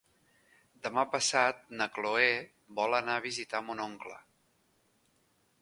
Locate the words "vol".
2.81-3.01